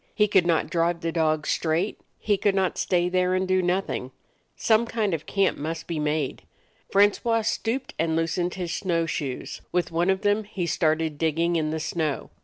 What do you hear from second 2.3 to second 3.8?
could not stay there and do